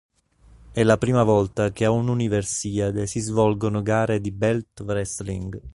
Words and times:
È 0.71 0.81
la 0.81 0.97
prima 0.97 1.21
volta 1.21 1.71
che 1.71 1.85
a 1.85 1.91
un'Universiade 1.91 3.05
si 3.05 3.19
svolgono 3.19 3.83
gare 3.83 4.19
di 4.19 4.31
belt 4.31 4.79
wrestling. 4.79 5.61